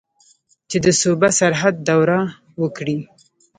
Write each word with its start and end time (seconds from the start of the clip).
چې 0.69 0.77
د 0.85 0.87
صوبه 0.99 1.29
سرحد 1.39 1.75
دوره 1.89 2.19
وکړي. 2.61 2.97